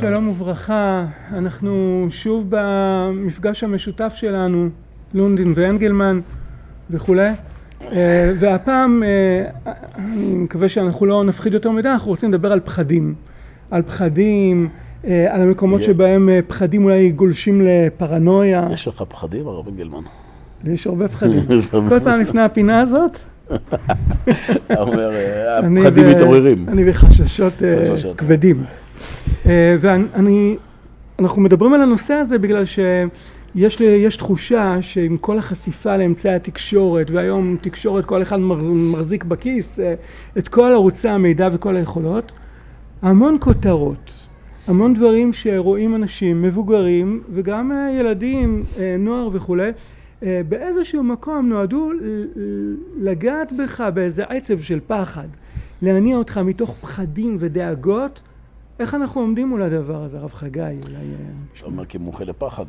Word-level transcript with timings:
שלום 0.00 0.28
וברכה, 0.28 1.06
אנחנו 1.32 2.06
שוב 2.10 2.46
במפגש 2.48 3.64
המשותף 3.64 4.12
שלנו, 4.14 4.68
לונדין 5.14 5.52
ואנגלמן 5.56 6.20
וכולי, 6.90 7.28
אה, 7.92 8.32
והפעם, 8.40 9.02
אה, 9.02 9.72
אני 9.98 10.34
מקווה 10.34 10.68
שאנחנו 10.68 11.06
לא 11.06 11.24
נפחיד 11.24 11.54
יותר 11.54 11.70
מדי, 11.70 11.88
אנחנו 11.88 12.10
רוצים 12.10 12.32
לדבר 12.32 12.52
על 12.52 12.60
פחדים, 12.60 13.14
על 13.70 13.82
פחדים, 13.82 14.68
אה, 15.04 15.34
על 15.34 15.42
המקומות 15.42 15.82
שבהם 15.82 16.28
פחדים 16.46 16.84
אולי 16.84 17.10
גולשים 17.10 17.60
לפרנויה. 17.60 18.68
יש 18.72 18.88
לך 18.88 19.02
פחדים, 19.08 19.46
הרב 19.46 19.68
אנגלמן? 19.68 20.02
יש 20.64 20.86
הרבה 20.86 21.08
פחדים. 21.08 21.40
כל 21.88 22.00
פעם 22.04 22.20
לפני 22.20 22.42
הפינה 22.42 22.80
הזאת, 22.80 23.18
אתה 23.50 24.80
אומר, 24.80 25.10
הפחדים 25.58 26.08
מתעוררים. 26.08 26.68
אני 26.68 26.84
בחששות 26.84 27.52
כבדים. 28.16 28.64
ואנחנו 29.80 31.42
מדברים 31.42 31.74
על 31.74 31.82
הנושא 31.82 32.14
הזה 32.14 32.38
בגלל 32.38 32.64
שיש 32.64 33.80
לי, 33.80 33.86
יש 33.86 34.16
תחושה 34.16 34.76
שעם 34.80 35.16
כל 35.16 35.38
החשיפה 35.38 35.96
לאמצעי 35.96 36.34
התקשורת, 36.34 37.10
והיום 37.10 37.56
תקשורת 37.60 38.04
כל 38.04 38.22
אחד 38.22 38.36
מחזיק 38.62 39.24
בכיס 39.24 39.78
את 40.38 40.48
כל 40.48 40.72
ערוצי 40.72 41.08
המידע 41.08 41.48
וכל 41.52 41.76
היכולות, 41.76 42.32
המון 43.02 43.36
כותרות, 43.40 44.12
המון 44.66 44.94
דברים 44.94 45.32
שרואים 45.32 45.94
אנשים 45.94 46.42
מבוגרים 46.42 47.22
וגם 47.32 47.72
ילדים, 48.00 48.64
נוער 48.98 49.28
וכולי, 49.32 49.70
באיזשהו 50.22 51.02
מקום 51.02 51.48
נועדו 51.48 51.90
לגעת 53.00 53.52
בך 53.52 53.80
באיזה 53.94 54.24
עצב 54.24 54.60
של 54.60 54.80
פחד, 54.86 55.28
להניע 55.82 56.16
אותך 56.16 56.38
מתוך 56.38 56.76
פחדים 56.80 57.36
ודאגות 57.40 58.20
איך 58.80 58.94
אנחנו 58.94 59.20
עומדים 59.20 59.48
מול 59.48 59.62
הדבר 59.62 60.02
הזה, 60.02 60.18
הרב 60.18 60.32
חגי? 60.32 60.60
אולי... 60.60 60.96
אתה 61.58 61.66
אומר 61.66 61.84
כמומחה 61.84 62.24
לפחד, 62.24 62.64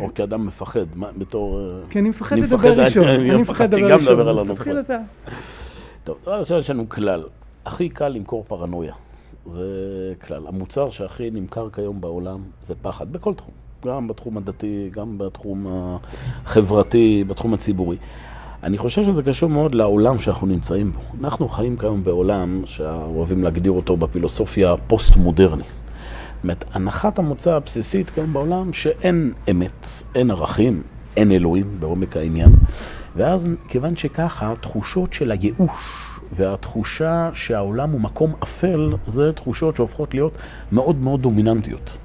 או 0.00 0.14
כאדם 0.14 0.46
מפחד, 0.46 0.84
בתור... 1.18 1.60
כי 1.90 1.98
אני 1.98 2.08
מפחד 2.08 2.38
לדבר 2.38 2.80
ראשון. 2.80 3.08
אני 3.08 3.36
מפחדתי 3.36 3.80
גם 3.80 3.98
לדבר 4.00 4.28
על 4.28 4.38
הנושא. 4.38 4.62
תתחיל 4.62 4.80
אתה. 4.80 4.98
טוב, 6.04 6.16
יש 6.58 6.70
לנו 6.70 6.88
כלל. 6.88 7.24
הכי 7.66 7.88
קל 7.88 8.08
למכור 8.08 8.44
פרנויה. 8.48 8.94
זה 9.52 9.64
כלל. 10.26 10.46
המוצר 10.46 10.90
שהכי 10.90 11.30
נמכר 11.30 11.70
כיום 11.70 12.00
בעולם 12.00 12.40
זה 12.66 12.74
פחד, 12.82 13.12
בכל 13.12 13.34
תחום. 13.34 13.54
גם 13.86 14.08
בתחום 14.08 14.36
הדתי, 14.36 14.90
גם 14.92 15.18
בתחום 15.18 15.66
החברתי, 16.44 17.24
בתחום 17.28 17.54
הציבורי. 17.54 17.96
אני 18.62 18.78
חושב 18.78 19.04
שזה 19.04 19.22
קשור 19.22 19.50
מאוד 19.50 19.74
לעולם 19.74 20.18
שאנחנו 20.18 20.46
נמצאים 20.46 20.92
בו. 20.92 21.00
אנחנו 21.20 21.48
חיים 21.48 21.76
כיום 21.76 22.04
בעולם 22.04 22.62
שאוהבים 22.64 23.44
להגדיר 23.44 23.72
אותו 23.72 23.96
בפילוסופיה 23.96 24.74
פוסט-מודרני. 24.86 25.62
זאת 25.62 26.42
אומרת, 26.42 26.64
הנחת 26.72 27.18
המוצא 27.18 27.54
הבסיסית 27.54 28.10
כאן 28.10 28.32
בעולם 28.32 28.72
שאין 28.72 29.32
אמת, 29.50 29.86
אין 30.14 30.30
ערכים, 30.30 30.82
אין 31.16 31.32
אלוהים 31.32 31.76
בעומק 31.80 32.16
העניין. 32.16 32.50
ואז, 33.16 33.48
כיוון 33.68 33.96
שככה, 33.96 34.52
תחושות 34.60 35.12
של 35.12 35.30
הייאוש 35.30 36.12
והתחושה 36.32 37.30
שהעולם 37.34 37.90
הוא 37.90 38.00
מקום 38.00 38.32
אפל, 38.42 38.92
זה 39.06 39.32
תחושות 39.32 39.76
שהופכות 39.76 40.14
להיות 40.14 40.38
מאוד 40.72 40.96
מאוד 40.96 41.22
דומיננטיות. 41.22 41.98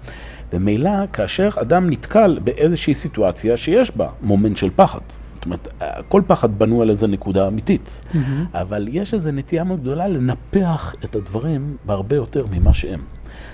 ומילא, 0.54 0.90
כאשר 1.14 1.50
אדם 1.62 1.90
נתקל 1.90 2.40
באיזושהי 2.44 2.94
סיטואציה 2.94 3.58
שיש 3.58 3.98
בה 3.98 4.10
מומנט 4.22 4.58
של 4.58 4.70
פחד, 4.76 5.00
אומרת, 5.48 5.68
כל 6.10 6.22
פחד 6.28 6.60
בנו 6.60 6.82
על 6.82 6.90
איזה 6.90 7.08
נקודה 7.08 7.48
אמיתית, 7.48 8.02
mm-hmm. 8.12 8.18
אבל 8.54 8.88
יש 8.92 9.14
איזו 9.14 9.32
נטייה 9.32 9.64
מאוד 9.64 9.82
גדולה 9.82 10.08
לנפח 10.08 10.96
את 11.06 11.16
הדברים 11.16 11.78
בהרבה 11.86 12.16
יותר 12.16 12.46
ממה 12.52 12.74
שהם. 12.74 13.00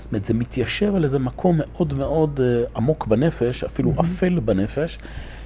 זאת 0.03 0.11
אומרת, 0.11 0.25
זה 0.25 0.33
מתיישב 0.33 0.95
על 0.95 1.03
איזה 1.03 1.19
מקום 1.19 1.57
מאוד 1.57 1.93
מאוד 1.93 2.39
uh, 2.39 2.77
עמוק 2.77 3.07
בנפש, 3.07 3.63
אפילו 3.63 3.93
mm-hmm. 3.93 4.01
אפל 4.01 4.39
בנפש, 4.39 4.99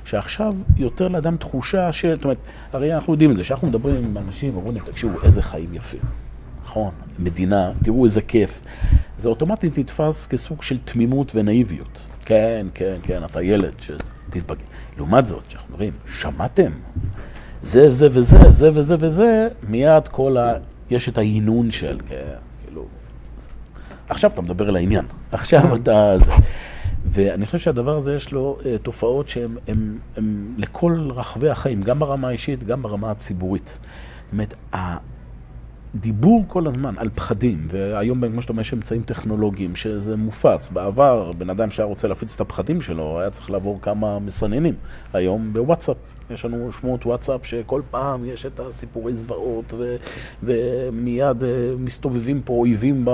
שעכשיו 0.05 0.55
יותר 0.77 1.07
לאדם 1.07 1.37
תחושה 1.37 1.91
ש... 1.91 2.05
זאת 2.05 2.23
אומרת, 2.23 2.37
הרי 2.73 2.95
אנחנו 2.95 3.13
יודעים 3.13 3.31
את 3.31 3.37
זה, 3.37 3.43
כשאנחנו 3.43 3.67
מדברים 3.67 3.95
עם 3.95 4.17
אנשים, 4.17 4.55
אומרים 4.55 4.75
להם, 4.75 4.85
תקשיבו, 4.85 5.21
איזה 5.23 5.41
חיים 5.41 5.73
יפים. 5.73 6.01
נכון, 6.65 6.91
מדינה, 7.19 7.71
תראו 7.83 8.05
איזה 8.05 8.21
כיף. 8.21 8.61
זה 9.17 9.29
אוטומטית 9.29 9.77
נתפס 9.77 10.27
כסוג 10.27 10.61
של 10.61 10.77
תמימות 10.77 11.31
ונאיביות. 11.35 12.05
כן, 12.25 12.67
כן, 12.73 12.97
כן, 13.03 13.23
אתה 13.25 13.41
ילד, 13.41 13.73
שתתבגר. 13.79 14.65
לעומת 14.97 15.25
זאת, 15.25 15.47
כשאנחנו 15.47 15.73
אומרים, 15.73 15.93
שמעתם? 16.07 16.71
זה, 17.61 17.89
זה 17.89 18.07
וזה, 18.11 18.51
זה 18.51 18.69
וזה 18.73 18.95
וזה, 18.99 19.47
מיד 19.69 20.07
כל 20.07 20.37
ה... 20.37 20.53
יש 20.89 21.09
את 21.09 21.17
ההינון 21.17 21.71
של, 21.71 21.99
כאילו... 22.65 22.85
עכשיו 24.09 24.31
אתה 24.33 24.41
מדבר 24.41 24.67
על 24.67 24.75
העניין, 24.75 25.05
עכשיו 25.31 25.61
כן. 25.61 25.75
אתה... 25.75 26.13
זה. 26.17 26.31
ואני 27.11 27.45
חושב 27.45 27.57
שהדבר 27.57 27.97
הזה 27.97 28.15
יש 28.15 28.31
לו 28.31 28.57
uh, 28.59 28.65
תופעות 28.83 29.29
שהן 29.29 29.57
הם, 29.67 29.97
הם 30.17 30.53
לכל 30.57 31.09
רחבי 31.15 31.49
החיים, 31.49 31.83
גם 31.83 31.99
ברמה 31.99 32.27
האישית, 32.27 32.63
גם 32.63 32.81
ברמה 32.81 33.11
הציבורית. 33.11 33.67
זאת 33.67 34.31
אומרת, 34.31 34.53
דיבור 35.99 36.45
כל 36.47 36.67
הזמן 36.67 36.93
על 36.97 37.09
פחדים, 37.15 37.67
והיום 37.69 38.29
כמו 38.31 38.41
שאתה 38.41 38.51
אומר 38.51 38.61
יש 38.61 38.73
אמצעים 38.73 39.01
טכנולוגיים 39.01 39.75
שזה 39.75 40.17
מופץ. 40.17 40.69
בעבר 40.69 41.31
בן 41.31 41.49
אדם 41.49 41.71
שהיה 41.71 41.87
רוצה 41.87 42.07
להפיץ 42.07 42.35
את 42.35 42.41
הפחדים 42.41 42.81
שלו 42.81 43.19
היה 43.19 43.29
צריך 43.29 43.51
לעבור 43.51 43.79
כמה 43.81 44.19
מסננים. 44.19 44.73
היום 45.13 45.53
בוואטסאפ 45.53 45.97
יש 46.29 46.45
לנו 46.45 46.71
שמות 46.71 47.05
וואטסאפ 47.05 47.45
שכל 47.45 47.81
פעם 47.91 48.25
יש 48.25 48.45
את 48.45 48.59
הסיפורי 48.59 49.15
זוועות 49.15 49.73
ו- 49.77 49.95
ומיד 50.43 51.41
uh, 51.41 51.45
מסתובבים 51.79 52.41
פה 52.45 52.53
אויבים 52.53 53.05
ב... 53.05 53.11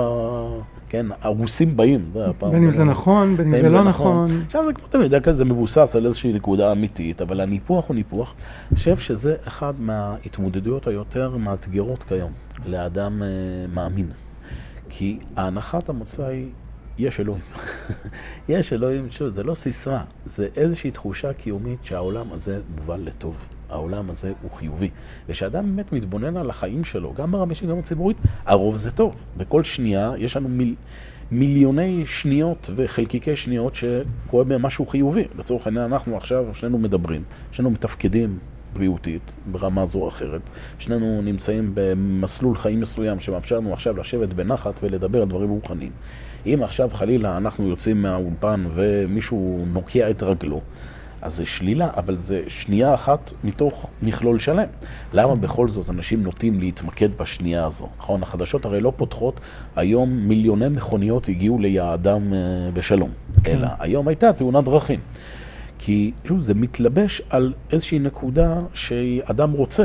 כן, 0.88 1.06
הרוסים 1.20 1.76
באים. 1.76 2.12
בין 2.50 2.62
אם 2.62 2.70
זה 2.70 2.84
נכון, 2.84 3.36
בין 3.36 3.54
אם 3.54 3.70
זה 3.70 3.76
לא 3.76 3.84
נכון. 3.84 4.42
עכשיו 4.46 4.66
זה 4.66 4.72
כמו 4.72 4.86
תמיד, 4.86 5.12
זה 5.30 5.44
מבוסס 5.44 5.96
על 5.96 6.06
איזושהי 6.06 6.32
נקודה 6.32 6.72
אמיתית, 6.72 7.22
אבל 7.22 7.40
הניפוח 7.40 7.88
הוא 7.88 7.94
ניפוח. 7.94 8.34
אני 8.70 8.78
חושב 8.78 8.96
שזה 8.96 9.36
אחד 9.44 9.72
מההתמודדויות 9.78 10.86
היותר 10.86 11.36
מאתגרות 11.36 12.02
כיום 12.02 12.32
לאדם 12.66 13.22
uh, 13.22 13.74
מאמין. 13.74 14.06
כי 14.88 15.18
הנחת 15.36 15.88
המוצא 15.88 16.24
היא, 16.24 16.46
יש 16.98 17.20
אלוהים. 17.20 17.42
יש 18.48 18.72
אלוהים, 18.72 19.10
שוב, 19.10 19.28
זה 19.28 19.42
לא 19.42 19.54
סיסרא, 19.54 19.98
זה 20.26 20.48
איזושהי 20.56 20.90
תחושה 20.90 21.32
קיומית 21.32 21.78
שהעולם 21.82 22.32
הזה 22.32 22.60
מובן 22.76 23.04
לטוב. 23.04 23.36
העולם 23.70 24.10
הזה 24.10 24.32
הוא 24.42 24.50
חיובי. 24.50 24.90
ושאדם 25.28 25.76
באמת 25.76 25.92
מתבונן 25.92 26.36
על 26.36 26.50
החיים 26.50 26.84
שלו, 26.84 27.14
גם 27.14 27.32
ברמה 27.32 27.50
אישית, 27.50 27.68
גם 27.68 27.78
בציבורית, 27.78 28.16
הרוב 28.46 28.76
זה 28.76 28.90
טוב. 28.90 29.14
בכל 29.36 29.64
שנייה 29.64 30.12
יש 30.18 30.36
לנו 30.36 30.48
מיל... 30.48 30.74
מיליוני 31.30 32.06
שניות 32.06 32.70
וחלקיקי 32.76 33.36
שניות 33.36 33.74
שקורה 33.74 34.44
בהם 34.44 34.62
משהו 34.62 34.86
חיובי. 34.86 35.24
לצורך 35.38 35.66
העניין, 35.66 35.92
אנחנו 35.92 36.16
עכשיו 36.16 36.44
שנינו 36.52 36.78
מדברים, 36.78 37.22
שנינו 37.52 37.70
מתפקדים 37.70 38.38
בריאותית 38.74 39.34
ברמה 39.46 39.86
זו 39.86 39.98
או 39.98 40.08
אחרת. 40.08 40.50
שנינו 40.78 41.22
נמצאים 41.22 41.70
במסלול 41.74 42.56
חיים 42.56 42.80
מסוים 42.80 43.20
שמאפשר 43.20 43.56
לנו 43.56 43.72
עכשיו 43.72 43.96
לשבת 43.96 44.28
בנחת 44.32 44.80
ולדבר 44.82 45.22
על 45.22 45.28
דברים 45.28 45.50
רוחניים. 45.50 45.92
אם 46.46 46.60
עכשיו 46.62 46.90
חלילה 46.92 47.36
אנחנו 47.36 47.68
יוצאים 47.68 48.02
מהאולפן 48.02 48.64
ומישהו 48.74 49.64
נוקיע 49.72 50.10
את 50.10 50.22
רגלו, 50.22 50.60
אז 51.22 51.36
זה 51.36 51.46
שלילה, 51.46 51.90
אבל 51.96 52.16
זה 52.16 52.42
שנייה 52.48 52.94
אחת 52.94 53.32
מתוך 53.44 53.90
מכלול 54.02 54.38
שלם. 54.38 54.66
למה 55.12 55.34
בכל 55.34 55.68
זאת 55.68 55.90
אנשים 55.90 56.22
נוטים 56.22 56.60
להתמקד 56.60 57.08
בשנייה 57.18 57.66
הזו? 57.66 57.88
נכון, 57.98 58.22
החדשות 58.22 58.64
הרי 58.64 58.80
לא 58.80 58.92
פותחות, 58.96 59.40
היום 59.76 60.10
מיליוני 60.10 60.68
מכוניות 60.68 61.28
הגיעו 61.28 61.58
ליעדם 61.58 62.34
אה, 62.34 62.38
בשלום. 62.74 63.10
כן. 63.44 63.56
אלא 63.56 63.68
היום 63.78 64.08
הייתה 64.08 64.32
תאונת 64.32 64.64
דרכים. 64.64 65.00
כי 65.86 66.12
שוב, 66.24 66.40
זה 66.40 66.54
מתלבש 66.54 67.22
על 67.30 67.52
איזושהי 67.70 67.98
נקודה 67.98 68.60
שאדם 68.74 69.52
רוצה 69.52 69.84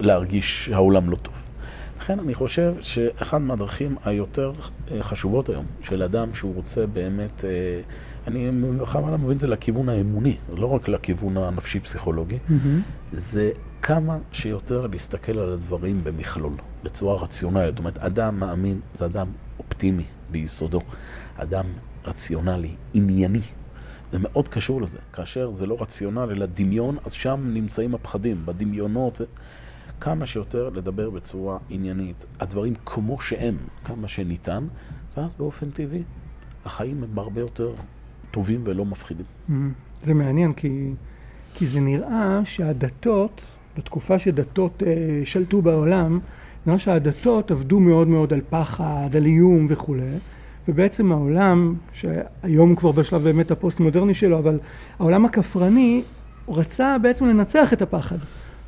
להרגיש 0.00 0.64
שהעולם 0.64 1.10
לא 1.10 1.16
טוב. 1.16 1.34
לכן 2.00 2.18
אני 2.18 2.34
חושב 2.34 2.74
שאחד 2.80 3.38
מהדרכים 3.38 3.96
היותר 4.04 4.52
אה, 4.90 5.02
חשובות 5.02 5.48
היום 5.48 5.64
של 5.82 6.02
אדם 6.02 6.34
שהוא 6.34 6.54
רוצה 6.54 6.86
באמת, 6.86 7.44
אה, 7.44 7.50
אני 8.26 8.50
בכוונה 8.80 9.16
מבין 9.16 9.36
את 9.36 9.40
זה 9.40 9.46
לכיוון 9.46 9.88
האמוני, 9.88 10.36
לא 10.56 10.66
רק 10.66 10.88
לכיוון 10.88 11.36
הנפשי-פסיכולוגי, 11.36 12.38
mm-hmm. 12.48 12.52
זה 13.12 13.50
כמה 13.82 14.18
שיותר 14.32 14.86
להסתכל 14.86 15.38
על 15.38 15.52
הדברים 15.52 16.04
במכלול, 16.04 16.52
בצורה 16.82 17.22
רציונלית. 17.22 17.70
זאת 17.70 17.78
אומרת, 17.78 17.98
אדם 17.98 18.40
מאמין 18.40 18.80
זה 18.94 19.06
אדם 19.06 19.26
אופטימי 19.58 20.04
ביסודו, 20.30 20.80
אדם 21.36 21.66
רציונלי, 22.04 22.70
ענייני. 22.94 23.40
זה 24.10 24.18
מאוד 24.18 24.48
קשור 24.48 24.82
לזה. 24.82 24.98
כאשר 25.12 25.52
זה 25.52 25.66
לא 25.66 25.76
רציונל 25.80 26.28
אלא 26.30 26.46
דמיון, 26.46 26.96
אז 27.04 27.12
שם 27.12 27.50
נמצאים 27.54 27.94
הפחדים, 27.94 28.42
בדמיונות. 28.44 29.20
כמה 30.00 30.26
שיותר 30.26 30.68
לדבר 30.68 31.10
בצורה 31.10 31.58
עניינית, 31.70 32.26
הדברים 32.40 32.74
כמו 32.86 33.20
שהם, 33.20 33.56
כמה 33.84 34.08
שניתן, 34.08 34.66
ואז 35.16 35.34
באופן 35.34 35.70
טבעי 35.70 36.02
החיים 36.64 37.04
הם 37.04 37.18
הרבה 37.18 37.40
יותר 37.40 37.74
טובים 38.30 38.60
ולא 38.64 38.84
מפחידים. 38.84 39.26
Mm-hmm. 39.48 40.04
זה 40.04 40.14
מעניין 40.14 40.52
כי 40.52 40.92
כי 41.54 41.66
זה 41.66 41.80
נראה 41.80 42.40
שהדתות, 42.44 43.56
בתקופה 43.78 44.18
שדתות 44.18 44.82
אה, 44.86 44.92
שלטו 45.24 45.62
בעולם, 45.62 46.18
נראה 46.66 46.78
שהדתות 46.78 47.50
עבדו 47.50 47.80
מאוד 47.80 48.08
מאוד 48.08 48.32
על 48.32 48.40
פחד, 48.50 49.08
על 49.16 49.26
איום 49.26 49.66
וכולי, 49.70 50.18
ובעצם 50.68 51.12
העולם, 51.12 51.74
שהיום 51.92 52.74
כבר 52.76 52.92
בשלב 52.92 53.22
באמת 53.22 53.50
הפוסט 53.50 53.80
מודרני 53.80 54.14
שלו, 54.14 54.38
אבל 54.38 54.58
העולם 54.98 55.24
הכפרני 55.24 56.02
רצה 56.48 56.96
בעצם 57.02 57.26
לנצח 57.26 57.72
את 57.72 57.82
הפחד. 57.82 58.16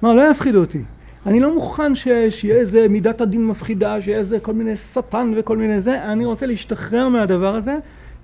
כלומר, 0.00 0.14
לא 0.14 0.30
יפחידו 0.30 0.60
אותי. 0.60 0.82
אני 1.26 1.40
לא 1.40 1.54
מוכן. 1.54 1.94
שיהיה 1.94 2.56
איזה 2.56 2.88
מידת 2.88 3.20
הדין 3.20 3.46
מפחידה, 3.46 4.00
שיהיה 4.00 4.18
איזה 4.18 4.40
כל 4.40 4.52
מיני 4.52 4.76
שטן 4.76 5.32
וכל 5.36 5.56
מיני 5.56 5.80
זה, 5.80 6.04
אני 6.04 6.24
רוצה 6.24 6.46
להשתחרר 6.46 7.08
מהדבר 7.08 7.54
הזה 7.54 7.76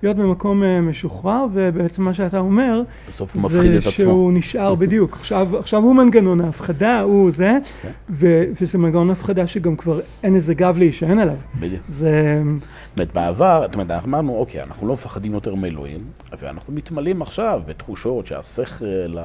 להיות 0.03 0.17
במקום 0.17 0.63
אה, 0.63 0.81
משוחרר, 0.81 1.45
ובעצם 1.53 2.03
מה 2.03 2.13
שאתה 2.13 2.39
אומר, 2.39 2.81
בסוף 3.07 3.35
הוא 3.35 3.43
מפחיד 3.43 3.71
את 3.71 3.77
עצמו. 3.77 3.91
זה 3.91 3.97
שהוא 3.97 4.33
נשאר 4.33 4.75
בדיוק. 4.75 5.17
עכשיו, 5.19 5.57
עכשיו 5.57 5.83
הוא 5.83 5.95
מנגנון 5.95 6.41
ההפחדה, 6.41 7.01
הוא 7.01 7.31
זה, 7.31 7.57
כן. 7.81 7.89
ו, 8.09 8.43
וזה 8.61 8.77
מנגנון 8.77 9.09
הפחדה 9.09 9.47
שגם 9.47 9.75
כבר 9.75 9.99
אין 10.23 10.35
איזה 10.35 10.53
גב 10.53 10.77
להישען 10.77 11.19
עליו. 11.19 11.35
בדיוק. 11.59 11.81
זה... 11.89 12.41
זאת 12.89 12.99
אומרת, 12.99 13.13
בעבר, 13.13 13.63
זאת 13.65 13.73
אומרת, 13.73 14.03
אמרנו, 14.05 14.35
אוקיי, 14.35 14.63
אנחנו 14.63 14.87
לא 14.87 14.93
מפחדים 14.93 15.33
יותר 15.33 15.55
מאלוהים, 15.55 16.01
ואנחנו 16.39 16.73
מתמלאים 16.73 17.21
עכשיו 17.21 17.61
בתחושות 17.65 18.27
שהשכל, 18.27 19.17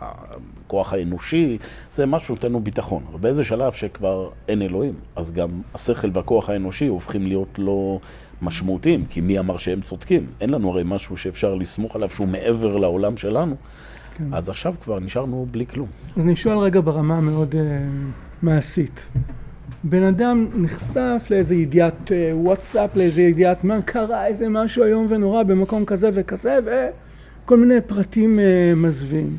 הכוח 0.00 0.92
האנושי, 0.92 1.58
זה 1.92 2.06
משהו 2.06 2.26
שנותן 2.26 2.48
לנו 2.48 2.60
ביטחון. 2.60 3.02
אבל 3.10 3.18
באיזה 3.18 3.44
שלב 3.44 3.72
שכבר 3.72 4.28
אין 4.48 4.62
אלוהים, 4.62 4.94
אז 5.16 5.32
גם 5.32 5.48
השכל 5.74 6.10
והכוח 6.12 6.50
האנושי 6.50 6.86
הופכים 6.86 7.26
להיות 7.26 7.58
לא... 7.58 7.98
משמעותיים, 8.42 9.04
כי 9.10 9.20
מי 9.20 9.38
אמר 9.38 9.58
שהם 9.58 9.80
צודקים? 9.80 10.26
אין 10.40 10.50
לנו 10.50 10.70
הרי 10.70 10.82
משהו 10.86 11.16
שאפשר 11.16 11.54
לסמוך 11.54 11.96
עליו 11.96 12.10
שהוא 12.10 12.28
מעבר 12.28 12.76
לעולם 12.76 13.16
שלנו. 13.16 13.56
כן. 14.14 14.34
אז 14.34 14.48
עכשיו 14.48 14.74
כבר 14.82 15.00
נשארנו 15.00 15.46
בלי 15.50 15.66
כלום. 15.66 15.88
אז 16.16 16.22
אני 16.22 16.36
שואל 16.36 16.58
רגע 16.58 16.80
ברמה 16.80 17.18
המאוד 17.18 17.54
uh, 17.54 17.56
מעשית. 18.42 19.08
בן 19.84 20.02
אדם 20.02 20.48
נחשף 20.54 21.26
לאיזה 21.30 21.54
ידיעת 21.54 22.08
uh, 22.08 22.12
וואטסאפ, 22.32 22.96
לאיזה 22.96 23.22
ידיעת 23.22 23.64
מה 23.64 23.82
קרה, 23.82 24.26
איזה 24.26 24.48
משהו 24.48 24.84
איום 24.84 25.06
ונורא 25.08 25.42
במקום 25.42 25.84
כזה 25.84 26.10
וכזה, 26.14 26.58
וכל 26.64 27.56
מיני 27.56 27.80
פרטים 27.86 28.38
uh, 28.38 28.76
מזווים. 28.76 29.36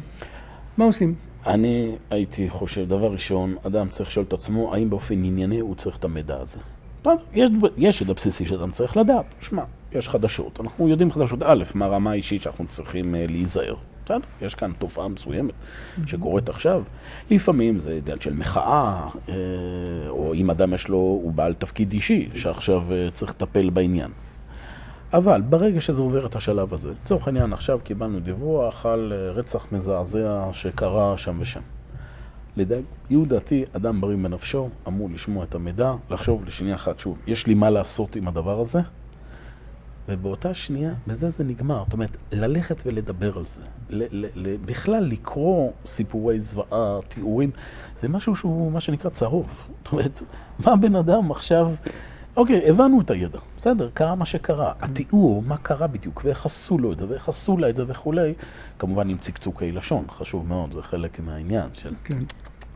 מה 0.78 0.86
עושים? 0.86 1.16
אני 1.48 1.96
הייתי 2.10 2.50
חושב, 2.50 2.88
דבר 2.88 3.12
ראשון, 3.12 3.56
אדם 3.68 3.88
צריך 3.90 4.10
לשאול 4.10 4.26
את 4.28 4.34
עצמו, 4.34 4.74
האם 4.74 4.90
באופן 4.90 5.24
ענייני 5.24 5.60
הוא 5.60 5.76
צריך 5.76 5.98
את 5.98 6.06
המידע 6.06 6.38
הזה. 6.40 6.60
יש, 7.34 7.50
יש 7.78 8.02
את 8.02 8.10
הבסיסי 8.10 8.46
שאדם 8.46 8.72
צריך 8.72 8.98
לדעת. 8.98 9.26
שמע, 9.42 9.64
יש 9.92 10.10
חדשות. 10.10 10.60
אנחנו 10.62 10.88
יודעים 10.88 11.12
חדשות 11.12 11.44
א', 11.44 11.64
מה 11.76 11.86
הרמה 11.86 12.12
האישית 12.12 12.42
שאנחנו 12.42 12.68
צריכים 12.68 13.16
uh, 13.16 13.32
להיזהר. 13.32 13.76
בסדר, 14.06 14.20
יש 14.42 14.56
כאן 14.56 14.72
תופעה 14.80 15.08
מסוימת 15.08 15.54
שקורית 16.06 16.50
עכשיו. 16.50 16.84
לפעמים 17.32 17.80
זה 17.80 18.00
עניין 18.04 18.20
של 18.20 18.34
מחאה, 18.34 19.08
uh, 19.14 19.30
או 20.10 20.34
אם 20.34 20.50
אדם 20.50 20.74
יש 20.74 20.88
לו, 20.88 20.98
הוא 20.98 21.34
בעל 21.34 21.54
תפקיד 21.54 21.92
אישי, 21.92 22.30
שעכשיו 22.36 22.84
uh, 22.90 23.14
צריך 23.14 23.32
לטפל 23.32 23.70
בעניין. 23.70 24.12
אבל 25.14 25.42
ברגע 25.42 25.82
שזה 25.82 26.02
עובר 26.02 26.26
את 26.26 26.36
השלב 26.36 26.74
הזה, 26.74 26.92
לצורך 27.04 27.28
העניין 27.28 27.54
עכשיו 27.54 27.80
קיבלנו 27.84 28.20
דיווח 28.20 28.86
על 28.86 29.14
רצח 29.36 29.68
מזעזע 29.72 30.50
שקרה 30.54 31.18
שם 31.18 31.38
ושם. 31.40 31.62
לעניות 32.58 33.28
דעתי, 33.28 33.66
אדם 33.74 34.02
בריא 34.02 34.18
בנפשו 34.18 34.70
אמור 34.88 35.10
לשמוע 35.14 35.44
את 35.44 35.56
המידע, 35.56 35.94
לחשוב 36.10 36.46
לשנייה 36.46 36.76
אחת, 36.76 37.00
שוב, 37.00 37.18
יש 37.28 37.48
לי 37.48 37.54
מה 37.54 37.70
לעשות 37.70 38.16
עם 38.16 38.28
הדבר 38.28 38.60
הזה, 38.60 38.80
ובאותה 40.10 40.54
שנייה, 40.54 40.94
בזה 41.08 41.30
זה 41.30 41.44
נגמר. 41.44 41.84
זאת 41.84 41.94
אומרת, 41.94 42.18
ללכת 42.32 42.82
ולדבר 42.86 43.38
על 43.38 43.46
זה, 43.46 43.62
ל- 43.90 44.26
ל- 44.26 44.30
ל- 44.36 44.58
בכלל 44.66 45.04
לקרוא 45.04 45.72
סיפורי 45.86 46.40
זוועה, 46.40 47.00
תיאורים, 47.08 47.52
זה 48.02 48.08
משהו 48.08 48.36
שהוא 48.36 48.72
מה 48.72 48.82
שנקרא 48.82 49.10
צהוב. 49.10 49.68
זאת 49.84 49.92
אומרת, 49.92 50.24
מה 50.66 50.76
בן 50.76 50.96
אדם 50.96 51.32
עכשיו... 51.32 51.72
אוקיי, 52.36 52.70
הבנו 52.70 53.02
את 53.02 53.12
הידע, 53.12 53.40
בסדר, 53.58 53.90
קרה 53.94 54.16
מה 54.16 54.26
שקרה. 54.26 54.74
התיאור, 54.82 55.44
מה 55.48 55.58
קרה 55.58 55.88
בדיוק, 55.88 56.22
ואיך 56.26 56.46
עשו 56.46 56.78
לו 56.78 56.92
את 56.92 57.00
זה, 57.00 57.06
ואיך 57.10 57.30
עשו 57.30 57.58
לה 57.58 57.70
את 57.70 57.76
זה 57.76 57.84
וכולי, 57.88 58.34
כמובן 58.80 59.10
עם 59.10 59.18
צקצוקי 59.18 59.72
לשון, 59.72 60.06
חשוב 60.10 60.48
מאוד, 60.48 60.72
זה 60.72 60.82
חלק 60.82 61.20
מהעניין 61.20 61.70
של... 61.74 61.94
כן. 62.04 62.18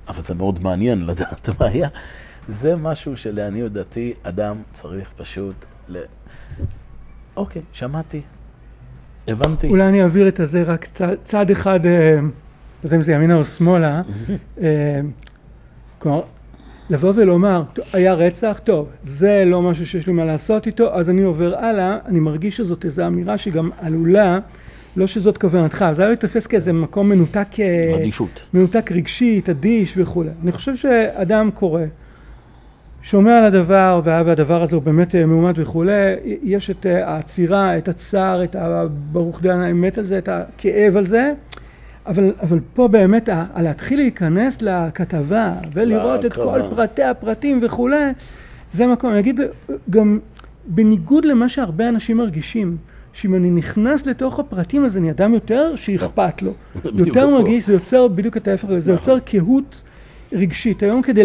אבל 0.07 0.21
זה 0.21 0.33
מאוד 0.33 0.63
מעניין 0.63 1.05
לדעת 1.05 1.49
מה 1.59 1.65
היה. 1.65 1.89
זה 2.47 2.75
משהו 2.75 3.17
שלעניות 3.17 3.71
דעתי, 3.71 4.13
אדם 4.23 4.55
צריך 4.73 5.09
פשוט 5.17 5.65
ל... 5.89 6.01
אוקיי, 7.35 7.61
שמעתי, 7.73 8.21
הבנתי. 9.27 9.67
אולי 9.67 9.87
אני 9.87 10.03
אעביר 10.03 10.27
את 10.27 10.39
הזה 10.39 10.63
רק 10.63 10.85
צעד, 10.93 11.17
צעד 11.23 11.51
אחד, 11.51 11.85
אה, 11.85 12.19
לא 12.21 12.87
יודע 12.87 12.97
אם 12.97 13.03
זה 13.03 13.11
ימינה 13.11 13.35
או 13.35 13.45
שמאלה. 13.45 14.01
אה, 14.61 15.01
כלומר, 15.99 16.21
לבוא 16.89 17.11
ולומר, 17.15 17.63
היה 17.93 18.13
רצח, 18.13 18.59
טוב, 18.63 18.87
זה 19.03 19.43
לא 19.45 19.61
משהו 19.61 19.85
שיש 19.85 20.07
לי 20.07 20.13
מה 20.13 20.25
לעשות 20.25 20.67
איתו, 20.67 20.95
אז 20.95 21.09
אני 21.09 21.21
עובר 21.21 21.55
הלאה, 21.55 21.97
אני 22.05 22.19
מרגיש 22.19 22.57
שזאת 22.57 22.85
איזו 22.85 23.07
אמירה 23.07 23.37
שגם 23.37 23.69
עלולה, 23.81 24.39
לא 24.97 25.07
שזאת 25.07 25.37
כוונתך, 25.37 25.85
זה 25.95 26.01
היה 26.01 26.11
להתפס 26.11 26.47
כאיזה 26.47 26.73
מקום 26.73 27.09
מנותק, 27.09 27.47
אדישות. 27.95 28.47
מנותק 28.53 28.91
רגשית, 28.91 29.49
אדיש 29.49 29.93
וכולי. 29.97 30.29
אני 30.43 30.51
חושב 30.51 30.75
שאדם 30.75 31.51
קורא, 31.51 31.81
שומע 33.01 33.37
על 33.37 33.43
הדבר, 33.43 34.01
והדבר 34.03 34.63
הזה 34.63 34.75
הוא 34.75 34.83
באמת 34.83 35.15
אה, 35.15 35.25
מאומת 35.25 35.55
וכולי, 35.57 35.91
יש 36.43 36.69
את 36.69 36.85
אה, 36.85 37.07
העצירה, 37.07 37.77
את 37.77 37.87
הצער, 37.87 38.43
את 38.43 38.55
הברוך 38.59 39.41
דיין 39.41 39.61
האמת 39.61 39.97
על 39.97 40.05
זה, 40.05 40.17
את 40.17 40.29
הכאב 40.29 40.97
על 40.97 41.05
זה. 41.05 41.33
אבל, 42.07 42.33
אבל 42.41 42.59
פה 42.73 42.87
באמת, 42.87 43.29
להתחיל 43.57 43.99
להיכנס 43.99 44.61
לכתבה 44.61 45.53
ולראות 45.73 46.25
את 46.25 46.33
כל 46.33 46.61
פרטי 46.75 47.03
הפרטים 47.03 47.59
וכולי, 47.61 48.11
זה 48.73 48.87
מקום, 48.87 49.11
אני 49.11 49.19
אגיד 49.19 49.39
גם 49.89 50.19
בניגוד 50.67 51.25
למה 51.25 51.49
שהרבה 51.49 51.89
אנשים 51.89 52.17
מרגישים, 52.17 52.77
שאם 53.13 53.35
אני 53.35 53.51
נכנס 53.51 54.05
לתוך 54.05 54.39
הפרטים 54.39 54.85
אז 54.85 54.97
אני 54.97 55.11
אדם 55.11 55.33
יותר 55.33 55.75
שאכפת 55.75 56.41
לו, 56.41 56.51
יותר 57.05 57.29
מרגיש, 57.29 57.65
זה 57.65 57.73
יוצר 57.73 58.07
בדיוק 58.07 58.37
את 58.37 58.47
ההפך, 58.47 58.67
זה 58.79 58.91
יוצר 58.91 59.19
קהות 59.19 59.81
רגשית. 60.33 60.83
היום 60.83 61.01
כדי 61.01 61.23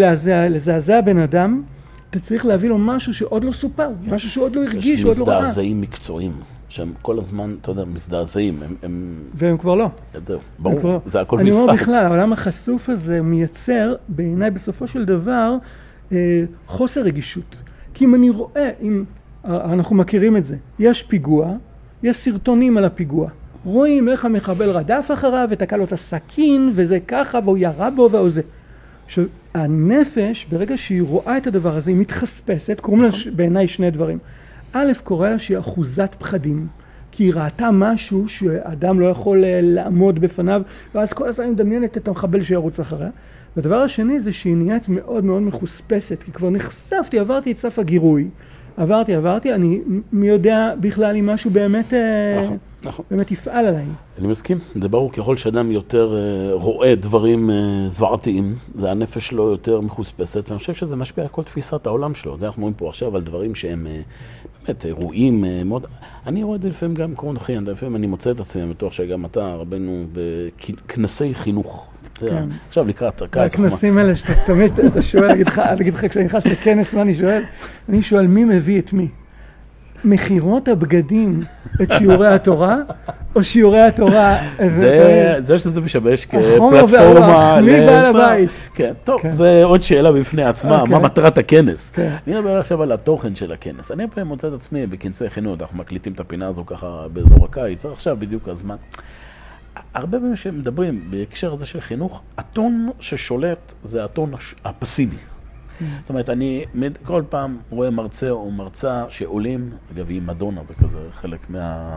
לזעזע 0.51 1.01
בן 1.01 1.19
אדם, 1.19 1.63
אתה 2.11 2.21
צריך 2.21 2.47
להביא 2.47 2.69
לו 2.69 2.79
משהו 2.79 3.15
שעוד 3.15 3.45
לא 3.45 3.53
סופר, 3.53 3.89
משהו 4.09 4.31
שעוד 4.31 4.57
לא 4.57 4.65
הרגיש, 4.65 5.01
שעוד 5.01 5.19
לא 5.19 5.25
ראה. 5.25 5.37
יש 5.37 5.43
מזדעזעים 5.43 5.81
מקצועיים. 5.81 6.33
שהם 6.71 6.93
כל 7.03 7.19
הזמן, 7.19 7.55
אתה 7.61 7.71
יודע, 7.71 7.85
מזדעזעים. 7.85 8.59
הם, 8.63 8.75
הם... 8.83 9.15
והם 9.35 9.59
כבר 9.59 9.75
לא. 9.75 9.87
זהו, 10.25 10.41
ברור, 10.59 10.81
כבר... 10.81 10.99
זה 11.07 11.21
הכל 11.21 11.37
משחק. 11.37 11.49
אני 11.49 11.61
אומר 11.61 11.73
בכלל, 11.73 12.05
העולם 12.07 12.33
החשוף 12.33 12.89
הזה 12.89 13.23
מייצר, 13.23 13.95
בעיניי 14.09 14.51
בסופו 14.51 14.87
של 14.87 15.05
דבר, 15.05 15.57
אה, 16.13 16.45
חוסר 16.67 17.01
רגישות. 17.01 17.63
כי 17.95 18.05
אם 18.05 18.15
אני 18.15 18.31
רואה, 18.31 18.71
אם, 18.83 19.05
אה, 19.45 19.73
אנחנו 19.73 19.97
מכירים 19.97 20.37
את 20.37 20.45
זה, 20.45 20.57
יש 20.79 21.03
פיגוע, 21.03 21.55
יש 22.03 22.17
סרטונים 22.17 22.77
על 22.77 22.85
הפיגוע. 22.85 23.29
רואים 23.65 24.09
איך 24.09 24.25
המחבל 24.25 24.71
רדף 24.71 25.11
אחריו 25.13 25.49
ותקע 25.51 25.77
לו 25.77 25.85
את 25.85 25.93
הסכין 25.93 26.73
וזה 26.75 26.99
ככה 27.09 27.39
והוא 27.45 27.59
ירה 27.59 27.91
בו 27.91 28.09
והוא 28.13 28.31
זה. 28.31 28.43
עכשיו, 29.07 29.25
הנפש, 29.55 30.47
ברגע 30.51 30.79
שהיא 30.79 31.03
רואה 31.03 31.37
את 31.37 31.47
הדבר 31.47 31.77
הזה, 31.77 31.91
היא 31.91 31.99
מתחספסת, 31.99 32.81
קוראים 32.81 33.03
לה 33.03 33.09
נכון. 33.09 33.37
בעיניי 33.37 33.69
שני 33.69 33.91
דברים. 33.91 34.19
א', 34.73 34.93
קורא 35.05 35.29
לה 35.29 35.39
שהיא 35.39 35.59
אחוזת 35.59 36.15
פחדים, 36.19 36.67
כי 37.13 37.25
היא 37.25 37.35
ראתה 37.35 37.71
משהו 37.73 38.29
שאדם 38.29 39.01
לא 39.01 39.07
יכול 39.07 39.45
אה, 39.45 39.61
לעמוד 39.63 40.19
בפניו, 40.19 40.63
ואז 40.95 41.13
כל 41.13 41.29
הזמן 41.29 41.45
היא 41.45 41.53
מדמיינת 41.53 41.97
את 41.97 42.09
המחבל 42.09 42.43
שירוץ 42.43 42.81
אחריה. 42.81 43.11
והדבר 43.57 43.77
השני 43.77 44.21
זה 44.21 44.33
שהיא 44.33 44.57
נהיית 44.57 44.89
מאוד 44.89 45.25
מאוד 45.25 45.43
מחוספסת, 45.43 46.23
כי 46.23 46.33
כבר 46.33 46.51
נחשפתי, 46.51 47.19
עברתי 47.19 47.53
את 47.53 47.59
סף 47.59 47.79
הגירוי, 47.79 48.29
עברתי, 48.77 49.15
עברתי, 49.15 49.55
אני 49.55 49.81
מי 50.13 50.29
יודע 50.29 50.75
בכלל 50.81 51.17
אם 51.17 51.27
משהו 51.27 51.51
באמת, 51.51 51.95
אה, 51.95 52.43
נכון, 52.45 52.59
נכון. 52.83 53.05
באמת 53.11 53.31
יפעל 53.31 53.67
עליי. 53.67 53.85
אני 54.19 54.29
מסכים, 54.29 54.59
זה 54.83 54.89
ברור, 54.89 55.13
ככל 55.13 55.37
שאדם 55.37 55.71
יותר 55.71 56.15
אה, 56.17 56.55
רואה 56.55 56.95
דברים 56.95 57.51
זוועתיים, 57.89 58.55
זה 58.75 58.91
הנפש 58.91 59.29
שלו 59.29 59.51
יותר 59.51 59.81
מחוספסת, 59.81 60.49
ואני 60.49 60.59
חושב 60.59 60.75
שזה 60.75 60.97
משפיע 60.97 61.25
על 61.25 61.29
כל 61.29 61.43
תפיסת 61.43 61.87
העולם 61.87 62.15
שלו. 62.15 62.39
זה 62.39 62.47
אנחנו 62.47 62.63
רואים 62.63 62.75
פה 62.75 62.89
עכשיו 62.89 63.17
על 63.17 63.23
דברים 63.23 63.55
שהם 63.55 63.87
באמת 64.67 64.85
אירועים 64.85 65.45
אה, 65.45 65.65
מאוד... 65.65 65.87
אני 66.27 66.43
רואה 66.43 66.57
את 66.57 66.63
זה 66.63 66.69
לפעמים 66.69 66.95
גם 66.95 67.11
במקומות 67.11 67.37
אחרים, 67.37 67.65
לפעמים 67.65 67.97
אני 67.97 68.07
מוצא 68.07 68.31
את 68.31 68.41
עצמי, 68.41 68.63
אני 68.63 68.71
בטוח 68.71 68.93
שגם 68.93 69.25
אתה, 69.25 69.55
רבנו, 69.55 70.07
בכנסי 70.13 71.35
חינוך. 71.35 71.87
כן. 72.15 72.49
עכשיו 72.69 72.85
לקראת 72.89 73.23
הקיץ. 73.23 73.55
הכנסים 73.55 73.99
האלה 73.99 74.17
שאתה 74.17 74.33
תמיד, 74.47 74.81
אתה 74.81 75.03
שואל, 75.03 75.31
אני 75.59 75.81
אגיד 75.81 75.95
לך, 75.95 76.07
כשאני 76.11 76.25
נכנס 76.25 76.47
לכנס, 76.47 76.95
מה 76.95 77.03
אני 77.03 77.15
שואל? 77.15 77.43
אני 77.89 78.03
שואל, 78.03 78.27
מי 78.27 78.45
מביא 78.45 78.79
את 78.79 78.93
מי? 78.93 79.09
מכירות 80.05 80.69
הבגדים 80.69 81.43
את 81.83 81.93
שיעורי 81.99 82.29
התורה, 82.29 82.77
או 83.35 83.43
שיעורי 83.43 83.81
התורה... 83.81 84.39
זה, 84.69 85.37
זה 85.41 85.59
שזה 85.59 85.81
משמש 85.81 86.27
כפלטפורמה... 86.27 87.61
מי 87.61 87.73
בעל 87.87 88.17
הבית? 88.17 88.51
כן, 88.75 88.93
טוב, 89.05 89.21
כן. 89.21 89.35
זה 89.35 89.65
עוד 89.65 89.83
שאלה 89.83 90.13
בפני 90.13 90.45
עצמה, 90.45 90.77
okay. 90.77 90.81
אוקיי. 90.81 90.95
מה 90.95 91.01
מטרת 91.01 91.39
הכנס. 91.39 91.91
כן. 91.93 92.17
אני 92.27 92.37
מדבר 92.37 92.59
עכשיו 92.59 92.83
על 92.83 92.93
התוכן 92.93 93.35
של 93.35 93.53
הכנס. 93.53 93.91
אני 93.91 94.05
פעם 94.15 94.27
מוצא 94.27 94.49
את 94.49 94.53
עצמי 94.53 94.87
בכנסי 94.87 95.31
חינוך, 95.31 95.61
אנחנו 95.61 95.79
מקליטים 95.79 96.13
את 96.13 96.21
הפינה 96.21 96.49
הזו 96.49 96.67
ככה 96.67 97.07
באזור 97.13 97.45
הקיץ, 97.45 97.87
עכשיו 97.87 98.17
בדיוק 98.19 98.49
הזמן. 98.49 98.77
הרבה 99.95 100.19
פעמים 100.19 100.37
שמדברים 100.37 101.01
בהקשר 101.11 101.53
הזה 101.53 101.67
של 101.67 101.81
חינוך, 101.81 102.23
הטון 102.39 102.91
ששולט 103.01 103.73
זה 103.83 104.05
הטון 104.05 104.33
הפסימי. 104.65 105.17
Mm. 105.81 105.85
זאת 106.01 106.09
אומרת, 106.11 106.31
אני 106.31 106.65
כל 107.05 107.23
פעם 107.29 107.59
רואה 107.71 107.91
מרצה 107.91 108.31
או 108.31 108.51
מרצה 108.51 109.05
שעולים, 109.09 109.71
אגב, 109.93 110.09
היא 110.09 110.23
מדונה, 110.23 110.61
זה 110.69 110.75
כזה 110.75 110.99
חלק 111.13 111.51
מה... 111.51 111.91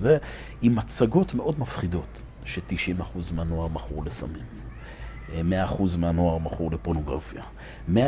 זה, 0.00 0.18
עם 0.62 0.74
מצגות 0.74 1.34
מאוד 1.34 1.60
מפחידות, 1.60 2.22
ש-90% 2.44 3.34
מהנוער 3.34 3.68
מכרו 3.68 4.02
לסמים. 4.02 4.42
100% 5.28 5.32
מהנוער 5.98 6.38
מכור 6.38 6.70
לפורנוגרפיה. 6.70 7.42
120% 7.94 7.98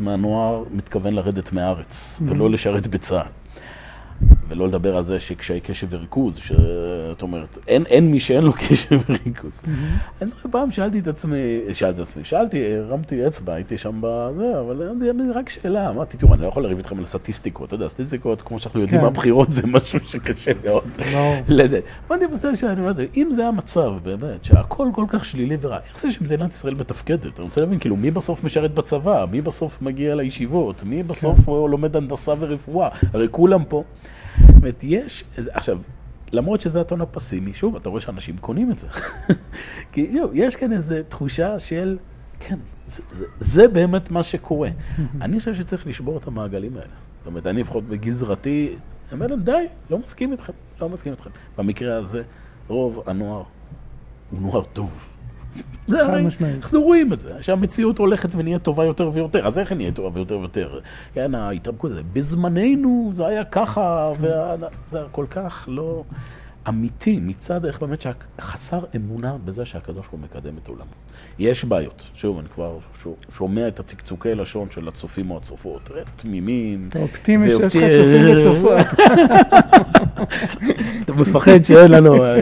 מהנוער 0.00 0.64
מתכוון 0.70 1.14
לרדת 1.14 1.52
מהארץ, 1.52 2.20
mm-hmm. 2.20 2.30
ולא 2.30 2.50
לשרת 2.50 2.86
בצה"ל. 2.86 3.47
ולא 4.48 4.68
לדבר 4.68 4.96
על 4.96 5.02
זה 5.02 5.20
שקשיי 5.20 5.60
קשב 5.60 5.86
וריכוז, 5.90 6.36
שאת 6.36 7.22
אומרת, 7.22 7.58
אין, 7.68 7.86
אין 7.86 8.10
מי 8.10 8.20
שאין 8.20 8.44
לו 8.44 8.52
קשב 8.68 9.00
וריכוז. 9.08 9.60
Mm-hmm. 9.64 9.68
אני 10.22 10.30
זוכר 10.30 10.48
פעם 10.52 10.70
שאלתי 10.70 10.98
את 10.98 11.08
עצמי, 11.08 11.60
שאלתי 11.72 12.02
את 12.02 12.06
עצמי, 12.06 12.24
שאלתי, 12.24 12.76
הרמתי 12.76 13.26
אצבע, 13.26 13.54
הייתי 13.54 13.78
שם 13.78 13.98
בזה, 14.00 14.60
אבל 14.60 14.82
אני 15.10 15.30
רק 15.34 15.48
שאלה, 15.48 15.90
אמרתי, 15.90 16.16
תראו, 16.16 16.34
אני 16.34 16.42
לא 16.42 16.46
יכול 16.46 16.62
לריב 16.62 16.78
איתכם 16.78 16.98
על 16.98 17.06
סטטיסטיקות, 17.06 17.66
אתה 17.68 17.74
יודע, 17.74 17.88
סטטיסטיקות, 17.88 18.42
כמו 18.42 18.58
שאנחנו 18.58 18.80
יודעים, 18.80 19.00
כן. 19.00 19.06
הבחירות 19.06 19.52
זה 19.52 19.66
משהו 19.66 20.00
שקשה 20.06 20.52
מאוד. 20.64 20.84
לדעת. 21.48 21.82
אמרתי 22.10 22.26
בסדר 22.26 22.54
שאני 22.54 22.80
אומר, 22.80 22.92
אם 23.16 23.28
זה 23.32 23.46
המצב, 23.46 23.92
באמת, 24.02 24.44
שהכל 24.44 24.88
כל 24.94 25.04
כך 25.08 25.24
שלילי 25.24 25.56
ורע, 25.60 25.78
איך 25.88 26.00
זה 26.00 26.10
שמדינת 26.10 26.50
ישראל 26.50 26.74
מתפקדת? 26.74 27.38
אני 27.38 27.44
רוצה 27.44 27.60
להבין, 27.60 27.78
כאילו, 27.78 27.96
מי 27.96 28.10
בסוף 28.10 28.44
משרת 28.44 28.74
בצבא? 28.74 29.24
מי 29.30 29.40
בסוף 29.40 29.82
מגיע 29.82 30.14
לישיבות? 30.14 30.82
מי 30.82 31.02
בסוף 31.02 31.38
כן. 31.46 31.52
לומד 31.52 31.96
הנדסה 31.96 32.34
ורפואה? 32.38 32.88
הרי 33.12 33.28
כולם 33.30 33.64
פה. 33.64 33.82
זאת 34.46 34.56
אומרת, 34.56 34.80
יש, 34.82 35.24
עכשיו, 35.36 35.78
למרות 36.32 36.60
שזה 36.60 36.80
הטון 36.80 37.00
הפסימי, 37.00 37.52
שוב, 37.52 37.76
אתה 37.76 37.88
רואה 37.88 38.00
שאנשים 38.00 38.36
קונים 38.36 38.70
את 38.70 38.78
זה. 38.78 38.86
כי 39.92 40.10
שוב, 40.12 40.30
יש 40.34 40.56
כאן 40.56 40.72
איזו 40.72 40.94
תחושה 41.08 41.60
של, 41.60 41.98
כן, 42.40 42.58
זה, 42.88 43.02
זה, 43.12 43.24
זה 43.40 43.68
באמת 43.68 44.10
מה 44.10 44.22
שקורה. 44.22 44.70
אני 45.22 45.38
חושב 45.38 45.54
שצריך 45.54 45.86
לשבור 45.86 46.18
את 46.18 46.26
המעגלים 46.26 46.72
האלה. 46.76 46.94
זאת 47.18 47.26
אומרת, 47.26 47.46
אני 47.46 47.60
לפחות 47.60 47.84
בגזרתי, 47.84 48.68
אני 48.68 49.12
אומר 49.12 49.26
להם, 49.26 49.40
די, 49.40 49.66
לא 49.90 49.98
מסכים 49.98 50.32
איתכם, 50.32 50.52
לא 50.80 50.88
מסכים 50.88 51.12
איתכם. 51.12 51.30
במקרה 51.58 51.96
הזה, 51.96 52.22
רוב 52.68 53.02
הנוער 53.06 53.42
הוא 54.30 54.40
נוער 54.40 54.62
טוב. 54.72 54.90
זה 55.86 56.02
הרי, 56.02 56.24
אנחנו 56.56 56.82
רואים 56.82 57.12
את 57.12 57.20
זה, 57.20 57.32
שהמציאות 57.40 57.98
הולכת 57.98 58.28
ונהיית 58.34 58.62
טובה 58.62 58.84
יותר 58.84 59.10
ויותר, 59.14 59.46
אז 59.46 59.58
איך 59.58 59.70
היא 59.70 59.76
נהיית 59.78 59.94
טובה 59.94 60.20
יותר 60.20 60.38
ויותר? 60.38 60.80
כן, 61.14 61.34
ההתרבקות 61.34 61.90
הזאת, 61.90 62.04
בזמננו 62.12 63.10
זה 63.14 63.26
היה 63.26 63.44
ככה, 63.44 64.08
וזה 64.20 64.98
כל 65.12 65.26
כך 65.30 65.64
לא 65.68 66.02
אמיתי 66.68 67.18
מצד 67.22 67.64
איך 67.64 67.80
באמת 67.80 68.02
שחסר 68.02 68.80
אמונה 68.96 69.36
בזה 69.44 69.64
שהקדוש 69.64 69.96
ברוך 69.96 70.10
הוא 70.10 70.20
מקדם 70.20 70.56
את 70.62 70.68
עולמו. 70.68 70.84
יש 71.38 71.64
בעיות, 71.64 72.10
שוב, 72.14 72.38
אני 72.38 72.48
כבר 72.48 72.78
שומע 73.36 73.68
את 73.68 73.80
הצקצוקי 73.80 74.34
לשון 74.34 74.70
של 74.70 74.88
הצופים 74.88 75.30
או 75.30 75.36
הצופות, 75.36 75.90
תמימים. 76.16 76.88
אתה 76.88 76.98
אופטימי 76.98 77.50
שיש 77.50 77.60
לך 77.60 77.72
צופים 77.72 78.38
וצופות. 78.38 78.78
אתה 81.04 81.12
מפחד 81.12 81.64
שאין 81.64 81.90
לנו, 81.90 82.24
אה, 82.24 82.40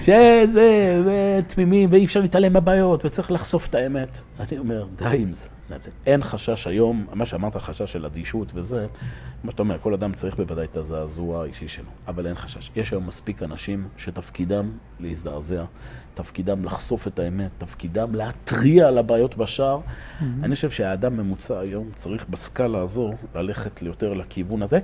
שזה, 0.00 1.40
תמימים, 1.46 1.88
ואי 1.92 2.04
אפשר 2.04 2.20
להתעלם 2.20 2.52
מהבעיות, 2.52 3.04
וצריך 3.04 3.30
לחשוף 3.32 3.68
את 3.68 3.74
האמת. 3.74 4.18
אני 4.40 4.58
אומר, 4.58 4.86
די 4.96 5.16
עם 5.18 5.32
זה. 5.32 5.48
אין 6.06 6.22
חשש 6.22 6.66
היום, 6.66 7.06
מה 7.12 7.26
שאמרת, 7.26 7.56
חשש 7.56 7.92
של 7.92 8.06
אדישות 8.06 8.52
וזה, 8.54 8.86
מה 9.44 9.50
שאתה 9.50 9.62
אומר, 9.62 9.78
כל 9.82 9.94
אדם 9.94 10.12
צריך 10.12 10.36
בוודאי 10.36 10.64
את 10.64 10.76
הזעזוע 10.76 11.42
האישי 11.42 11.68
שלו, 11.68 11.90
אבל 12.08 12.26
אין 12.26 12.34
חשש. 12.34 12.70
יש 12.76 12.92
היום 12.92 13.06
מספיק 13.06 13.42
אנשים 13.42 13.88
שתפקידם 13.96 14.70
להזדעזע, 15.00 15.64
תפקידם 16.14 16.64
לחשוף 16.64 17.06
את 17.06 17.18
האמת, 17.18 17.50
תפקידם 17.58 18.14
להתריע 18.14 18.88
על 18.88 18.98
הבעיות 18.98 19.36
בשער. 19.36 19.80
Mm-hmm. 19.80 20.24
אני 20.42 20.54
חושב 20.54 20.70
שהאדם 20.70 21.16
ממוצע 21.16 21.58
היום 21.58 21.90
צריך 21.96 22.28
בסקאלה 22.28 22.78
הזו 22.78 23.12
ללכת 23.34 23.82
יותר 23.82 24.14
לכיוון 24.14 24.62
הזה, 24.62 24.78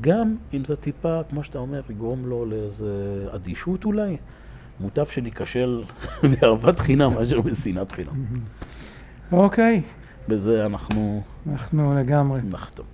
גם 0.00 0.36
אם 0.54 0.64
זה 0.64 0.76
טיפה, 0.76 1.20
כמו 1.30 1.44
שאתה 1.44 1.58
אומר, 1.58 1.82
יגרום 1.90 2.26
לו 2.26 2.46
לאיזה 2.46 3.26
אדישות 3.34 3.84
אולי. 3.84 4.16
מוטב 4.80 5.06
שניכשל 5.06 5.82
בערבת 6.30 6.80
חינם 6.80 7.14
מאשר 7.14 7.40
בשנאת 7.40 7.92
חינם. 7.92 8.12
אוקיי. 9.32 9.82
בזה 10.28 10.66
אנחנו... 10.66 11.22
אנחנו 11.52 11.94
לגמרי. 11.98 12.40
נחתום. 12.50 12.86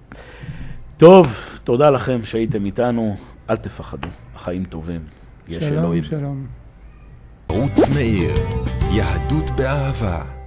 טוב, 0.97 1.27
תודה 1.65 1.91
לכם 1.91 2.19
שהייתם 2.25 2.65
איתנו. 2.65 3.17
אל 3.51 3.57
תפחדו, 3.57 4.09
החיים 4.35 4.65
טובים. 4.65 5.01
יש 5.49 5.65
שלום, 5.65 5.79
אלוהים. 5.79 6.05
שלום, 6.05 6.21
שלום. 6.21 6.47
ערוץ 7.49 7.89
מאיר, 7.95 8.35
יהדות 8.93 9.51
באהבה. 9.51 10.38